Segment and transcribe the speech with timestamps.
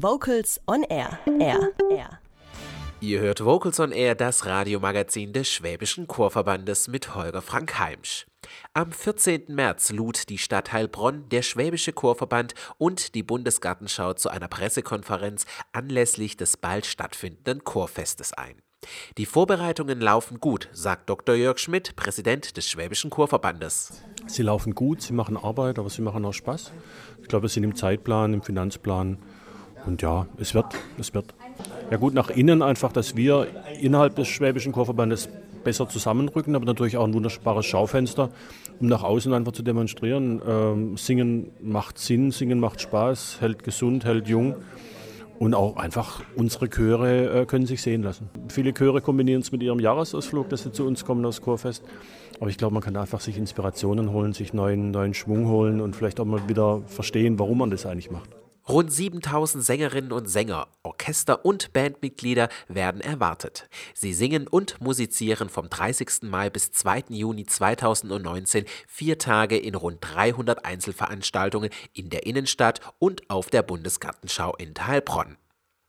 [0.00, 1.18] Vocals on Air.
[1.40, 1.72] Air.
[1.90, 2.20] Air.
[3.00, 8.28] Ihr hört Vocals on Air, das Radiomagazin des Schwäbischen Chorverbandes mit Holger Frank Heimsch.
[8.74, 9.46] Am 14.
[9.48, 16.36] März lud die Stadt Heilbronn, der Schwäbische Chorverband und die Bundesgartenschau zu einer Pressekonferenz anlässlich
[16.36, 18.62] des bald stattfindenden Chorfestes ein.
[19.16, 21.34] Die Vorbereitungen laufen gut, sagt Dr.
[21.34, 24.00] Jörg Schmidt, Präsident des Schwäbischen Chorverbandes.
[24.28, 26.72] Sie laufen gut, sie machen Arbeit, aber sie machen auch Spaß.
[27.20, 29.18] Ich glaube, wir sind im Zeitplan, im Finanzplan.
[29.88, 30.66] Und ja, es wird,
[30.98, 31.34] es wird.
[31.90, 33.46] Ja gut, nach innen einfach, dass wir
[33.80, 35.30] innerhalb des Schwäbischen Chorverbandes
[35.64, 38.28] besser zusammenrücken, aber natürlich auch ein wunderbares Schaufenster,
[38.80, 40.42] um nach außen einfach zu demonstrieren.
[40.46, 44.56] Ähm, singen macht Sinn, Singen macht Spaß, hält gesund, hält jung.
[45.38, 48.28] Und auch einfach unsere Chöre äh, können sich sehen lassen.
[48.48, 51.82] Viele Chöre kombinieren es mit ihrem Jahresausflug, dass sie zu uns kommen aus Chorfest.
[52.40, 55.96] Aber ich glaube, man kann einfach sich Inspirationen holen, sich neuen, neuen Schwung holen und
[55.96, 58.28] vielleicht auch mal wieder verstehen, warum man das eigentlich macht.
[58.68, 63.66] Rund 7000 Sängerinnen und Sänger, Orchester und Bandmitglieder werden erwartet.
[63.94, 66.24] Sie singen und musizieren vom 30.
[66.24, 67.04] Mai bis 2.
[67.08, 74.54] Juni 2019 vier Tage in rund 300 Einzelveranstaltungen in der Innenstadt und auf der Bundesgartenschau
[74.56, 75.38] in Heilbronn.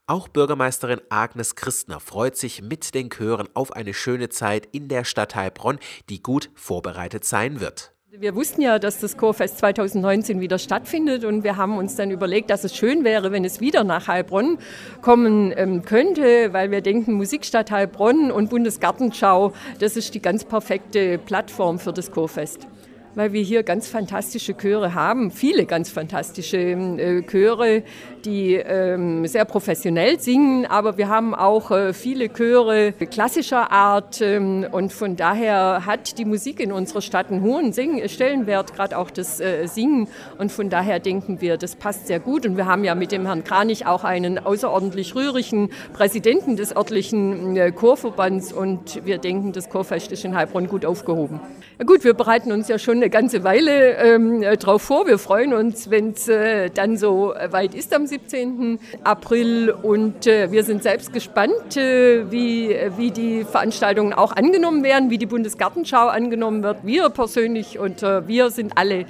[0.07, 5.03] Auch Bürgermeisterin Agnes Christner freut sich mit den Chören auf eine schöne Zeit in der
[5.03, 7.93] Stadt Heilbronn, die gut vorbereitet sein wird.
[8.11, 12.49] Wir wussten ja, dass das Chorfest 2019 wieder stattfindet und wir haben uns dann überlegt,
[12.49, 14.57] dass es schön wäre, wenn es wieder nach Heilbronn
[15.03, 21.19] kommen ähm, könnte, weil wir denken, Musikstadt Heilbronn und Bundesgartenschau, das ist die ganz perfekte
[21.19, 22.67] Plattform für das Chorfest
[23.15, 27.83] weil wir hier ganz fantastische Chöre haben, viele ganz fantastische äh, Chöre,
[28.25, 34.67] die ähm, sehr professionell singen, aber wir haben auch äh, viele Chöre klassischer Art ähm,
[34.71, 39.11] und von daher hat die Musik in unserer Stadt einen hohen Sing Stellenwert, gerade auch
[39.11, 40.07] das äh, Singen.
[40.37, 42.45] Und von daher denken wir, das passt sehr gut.
[42.45, 47.55] Und wir haben ja mit dem Herrn Kranich auch einen außerordentlich rührigen Präsidenten des örtlichen
[47.55, 48.53] äh, Chorverbands.
[48.53, 51.39] Und wir denken, das Chorfest ist in Heilbronn gut aufgehoben.
[51.77, 55.07] Ja gut, wir bereiten uns ja schon eine ganze Weile ähm, drauf vor.
[55.07, 58.77] Wir freuen uns, wenn es äh, dann so weit ist am 17.
[59.03, 59.71] April.
[59.71, 65.17] Und äh, wir sind selbst gespannt, äh, wie, wie die Veranstaltungen auch angenommen werden, wie
[65.17, 66.79] die Bundesgartenschau angenommen wird.
[66.83, 69.05] Wir persönlich und äh, wir sind alle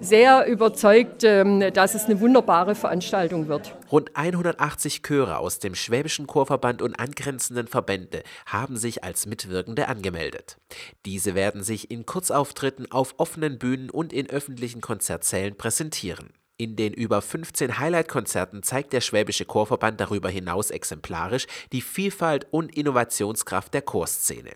[0.00, 3.74] sehr überzeugt, ähm, dass es eine wunderbare Veranstaltung wird.
[3.90, 10.58] Rund 180 Chöre aus dem Schwäbischen Chorverband und angrenzenden Verbände haben sich als Mitwirkende angemeldet.
[11.04, 16.30] Diese werden sich in Kurzauftritten auf offenen Bühnen und in öffentlichen Konzertsälen präsentieren.
[16.60, 22.76] In den über 15 Highlight-Konzerten zeigt der Schwäbische Chorverband darüber hinaus exemplarisch die Vielfalt und
[22.76, 24.50] Innovationskraft der Chorszene.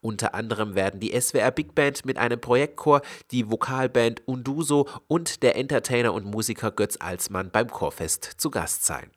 [0.00, 3.02] Unter anderem werden die SWR Big Band mit einem Projektchor,
[3.32, 9.10] die Vokalband Unduso und der Entertainer und Musiker Götz Alsmann beim Chorfest zu Gast sein.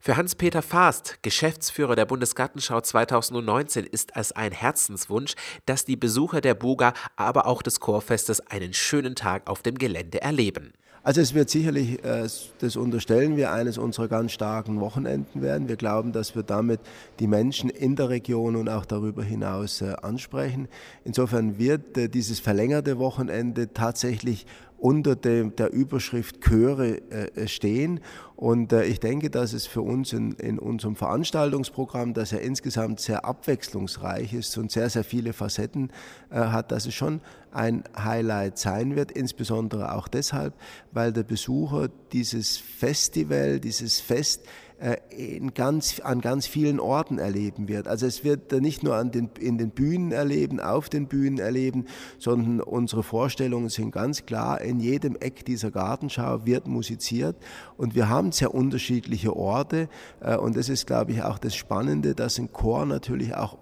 [0.00, 5.34] Für Hans-Peter Faast, Geschäftsführer der Bundesgartenschau 2019, ist es ein Herzenswunsch,
[5.66, 10.20] dass die Besucher der Buga, aber auch des Chorfestes einen schönen Tag auf dem Gelände
[10.20, 10.72] erleben.
[11.02, 12.28] Also es wird sicherlich, äh,
[12.58, 15.66] das unterstellen wir, eines unserer ganz starken Wochenenden werden.
[15.66, 16.80] Wir glauben, dass wir damit
[17.20, 20.68] die Menschen in der Region und auch darüber hinaus äh, ansprechen.
[21.04, 24.44] Insofern wird äh, dieses verlängerte Wochenende tatsächlich
[24.80, 28.00] unter dem, der Überschrift Chöre äh, stehen.
[28.34, 33.00] Und äh, ich denke, dass es für uns in, in, unserem Veranstaltungsprogramm, das ja insgesamt
[33.00, 35.90] sehr abwechslungsreich ist und sehr, sehr viele Facetten
[36.30, 37.20] äh, hat, dass es schon
[37.52, 40.54] ein Highlight sein wird, insbesondere auch deshalb,
[40.92, 44.69] weil der Besucher dieses Festival, dieses Fest äh,
[45.10, 47.86] in ganz, an ganz vielen Orten erleben wird.
[47.86, 51.84] Also es wird nicht nur an den, in den Bühnen erleben, auf den Bühnen erleben,
[52.18, 57.36] sondern unsere Vorstellungen sind ganz klar, in jedem Eck dieser Gartenschau wird musiziert
[57.76, 59.88] und wir haben sehr unterschiedliche Orte
[60.20, 63.58] äh, und das ist, glaube ich, auch das Spannende, dass ein Chor natürlich auch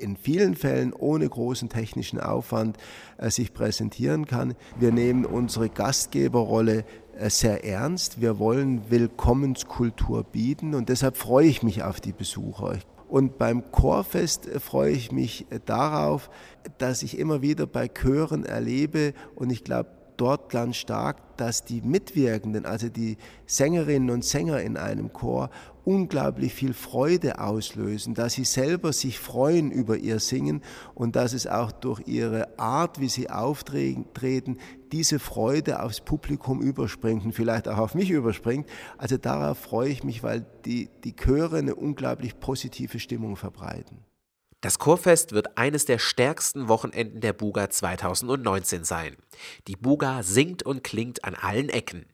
[0.00, 2.76] in vielen Fällen ohne großen technischen Aufwand
[3.18, 4.54] äh, sich präsentieren kann.
[4.78, 6.84] Wir nehmen unsere Gastgeberrolle
[7.16, 8.20] äh, sehr ernst.
[8.20, 12.78] Wir wollen Willkommenskultur bieten und deshalb freue ich mich auf die Besucher.
[13.08, 16.30] Und beim Chorfest äh, freue ich mich darauf,
[16.78, 19.90] dass ich immer wieder bei Chören erlebe und ich glaube,
[20.20, 25.50] dort ganz stark, dass die Mitwirkenden, also die Sängerinnen und Sänger in einem Chor,
[25.84, 30.62] unglaublich viel Freude auslösen, dass sie selber sich freuen über ihr Singen
[30.94, 34.58] und dass es auch durch ihre Art, wie sie auftreten,
[34.92, 38.68] diese Freude aufs Publikum überspringt und vielleicht auch auf mich überspringt.
[38.98, 44.09] Also darauf freue ich mich, weil die, die Chöre eine unglaublich positive Stimmung verbreiten.
[44.62, 49.16] Das Chorfest wird eines der stärksten Wochenenden der Buga 2019 sein.
[49.68, 52.04] Die Buga singt und klingt an allen Ecken.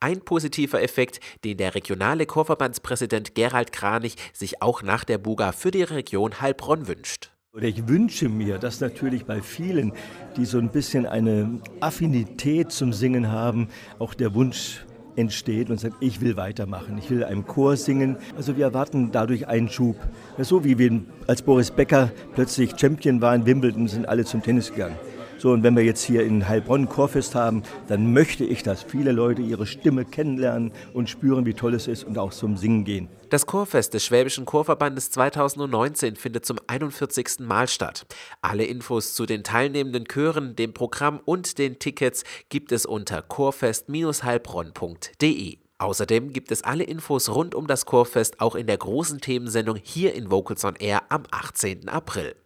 [0.00, 5.70] Ein positiver Effekt, den der regionale Chorverbandspräsident Gerald Kranich sich auch nach der Buga für
[5.70, 7.30] die Region Heilbronn wünscht.
[7.54, 9.94] Oder ich wünsche mir, dass natürlich bei vielen,
[10.36, 13.68] die so ein bisschen eine Affinität zum Singen haben,
[13.98, 14.84] auch der Wunsch
[15.16, 18.16] entsteht und sagt, ich will weitermachen, ich will einem Chor singen.
[18.36, 19.96] Also wir erwarten dadurch einen Schub.
[20.38, 24.70] So wie wir als Boris Becker plötzlich Champion war in Wimbledon, sind alle zum Tennis
[24.72, 24.96] gegangen.
[25.38, 29.12] So, und wenn wir jetzt hier in Heilbronn Chorfest haben, dann möchte ich, dass viele
[29.12, 33.08] Leute ihre Stimme kennenlernen und spüren, wie toll es ist und auch zum Singen gehen.
[33.30, 37.40] Das Chorfest des Schwäbischen Chorverbandes 2019 findet zum 41.
[37.40, 38.06] Mal statt.
[38.42, 45.58] Alle Infos zu den teilnehmenden Chören, dem Programm und den Tickets gibt es unter chorfest-heilbronn.de.
[45.78, 50.14] Außerdem gibt es alle Infos rund um das Chorfest auch in der großen Themensendung hier
[50.14, 51.88] in Vocals on Air am 18.
[51.88, 52.36] April.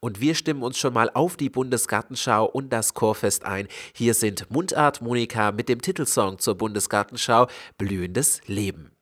[0.00, 3.66] Und wir stimmen uns schon mal auf die Bundesgartenschau und das Chorfest ein.
[3.92, 7.48] Hier sind Mundart Monika mit dem Titelsong zur Bundesgartenschau
[7.78, 8.92] Blühendes Leben.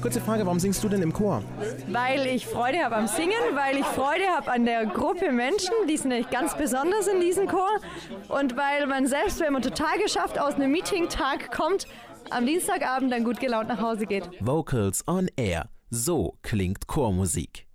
[0.00, 1.42] Kurze Frage, warum singst du denn im Chor?
[1.88, 5.96] Weil ich Freude habe am Singen, weil ich Freude habe an der Gruppe Menschen, die
[5.96, 7.80] sind ganz besonders in diesem Chor.
[8.28, 11.88] Und weil man selbst, wenn man total geschafft aus einem Meeting-Tag kommt,
[12.30, 14.30] am Dienstagabend dann gut gelaunt nach Hause geht.
[14.38, 15.68] Vocals on Air.
[15.90, 17.66] So klingt Chormusik.